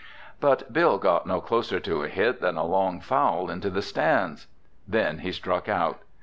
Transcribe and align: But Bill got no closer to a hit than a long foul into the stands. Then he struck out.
But 0.39 0.73
Bill 0.73 0.97
got 0.97 1.27
no 1.27 1.39
closer 1.41 1.79
to 1.81 2.01
a 2.01 2.07
hit 2.07 2.41
than 2.41 2.57
a 2.57 2.65
long 2.65 3.01
foul 3.01 3.51
into 3.51 3.69
the 3.69 3.83
stands. 3.83 4.47
Then 4.87 5.19
he 5.19 5.31
struck 5.31 5.69
out. 5.69 5.99